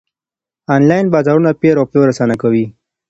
[0.75, 2.65] انلاين بازارونه پېر او پلور اسانه کوي.